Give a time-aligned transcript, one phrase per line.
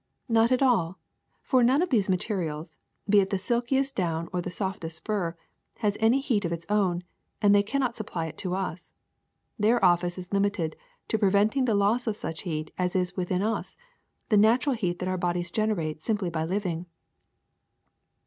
[0.27, 0.97] *'Not at all;
[1.43, 5.37] for none of these materials, be it the silkiest dowTi or the softest fur,
[5.77, 7.03] has any heat of its own,
[7.39, 8.93] and they cannot supply it to us.
[9.59, 10.75] Their office is limited
[11.09, 13.77] to preventing the loss of such heat as is within us,
[14.29, 16.87] the natural heat that our bodies generate simply by living.